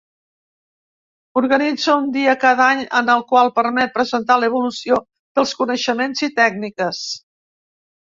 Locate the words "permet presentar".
3.61-4.41